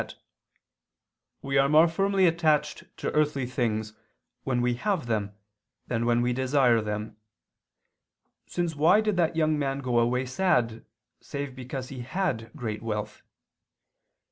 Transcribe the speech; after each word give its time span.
that 0.01 0.15
"we 1.43 1.59
are 1.59 1.69
more 1.69 1.87
firmly 1.87 2.25
attached 2.25 2.85
to 2.97 3.11
earthly 3.11 3.45
things 3.45 3.93
when 4.43 4.59
we 4.59 4.73
have 4.73 5.05
them 5.05 5.35
than 5.85 6.07
when 6.07 6.23
we 6.23 6.33
desire 6.33 6.81
them: 6.81 7.17
since 8.47 8.75
why 8.75 8.99
did 8.99 9.15
that 9.15 9.35
young 9.35 9.59
man 9.59 9.77
go 9.77 9.99
away 9.99 10.25
sad, 10.25 10.83
save 11.19 11.55
because 11.55 11.89
he 11.89 11.99
had 11.99 12.49
great 12.55 12.81
wealth? 12.81 13.21